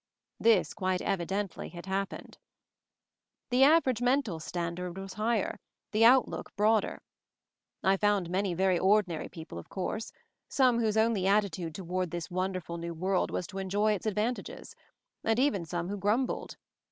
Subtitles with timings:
[0.39, 2.39] This quite evidently had happened.
[3.51, 5.59] The average mental standard was higher,
[5.91, 7.03] the outlook broader.
[7.83, 10.11] I found many very ordinary people, of course;
[10.49, 14.75] some whose only attitude toward this wonderful new world was to enjoy its advantages;
[15.23, 16.57] and even some who grumbled.